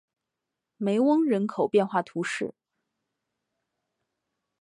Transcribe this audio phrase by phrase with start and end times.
[0.77, 2.55] 梅翁人口变化图示